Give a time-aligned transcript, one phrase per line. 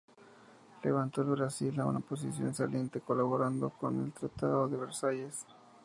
[0.81, 5.45] Levantó al Brasil a una posición saliente, colaborando en el Tratado de Versalles.